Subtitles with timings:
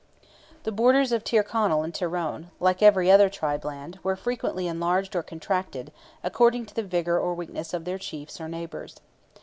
[0.63, 5.21] The borders of Tyrconnell and Tyrone, like every other tribe land, were frequently enlarged or
[5.21, 5.91] contracted,
[6.23, 8.95] according to the vigour or weakness of their chiefs or neighbours.